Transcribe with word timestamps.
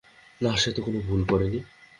না, 0.41 0.51
সে 0.57 0.69
তো 0.75 0.79
কোনো 0.81 0.99
ভুল 0.99 1.21
করেনি। 1.25 1.59